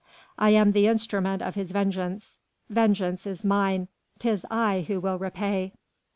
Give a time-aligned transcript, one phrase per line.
[0.39, 2.37] I am the instrument of his vengeance.
[2.69, 3.87] Vengeance is mine!
[4.17, 5.73] 'tis I who will repay!"